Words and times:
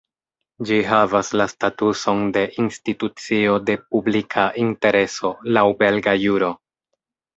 Ĝi 0.69 0.77
havas 0.91 1.27
la 1.41 1.45
statuson 1.51 2.23
de 2.37 2.43
"Institucio 2.63 3.57
de 3.69 3.77
Publika 3.83 4.47
Intereso", 4.65 5.35
laŭ 5.59 5.67
belga 5.83 6.17
juro. 6.25 6.55